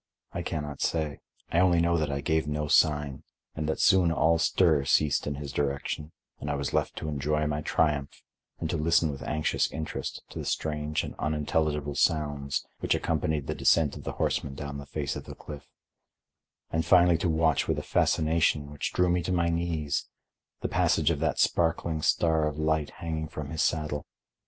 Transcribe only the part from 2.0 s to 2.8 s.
I gave no